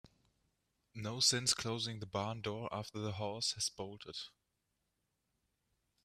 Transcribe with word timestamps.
No 0.95 1.19
sense 1.19 1.53
closing 1.53 1.99
the 1.99 2.07
barn 2.07 2.41
door 2.41 2.67
after 2.73 2.97
the 2.97 3.11
horse 3.11 3.51
has 3.51 3.69
bolted. 3.69 4.17